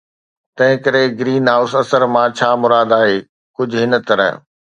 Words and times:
تنهنڪري 0.55 1.03
green 1.19 1.43
house 1.51 1.73
اثر 1.81 2.01
مان 2.15 2.27
ڇا 2.39 2.49
مراد 2.61 2.89
آهي 2.99 3.17
ڪجهه 3.61 3.83
هن 3.87 3.95
طرح 4.11 4.31